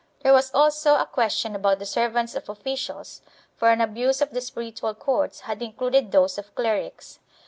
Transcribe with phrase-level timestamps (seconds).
[0.23, 3.21] There was also a question about the servants of officials,
[3.55, 7.19] for an abuse of the spiritual courts had included those of clerics.